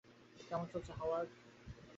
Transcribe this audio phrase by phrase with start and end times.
[0.47, 1.29] কেমন চলছে, হাওয়ার্ড?